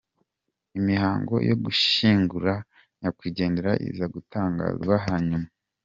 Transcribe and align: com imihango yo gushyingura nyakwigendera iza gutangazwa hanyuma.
com 0.69 0.73
imihango 0.79 1.35
yo 1.49 1.55
gushyingura 1.63 2.53
nyakwigendera 2.99 3.71
iza 3.89 4.05
gutangazwa 4.13 4.95
hanyuma. 5.07 5.47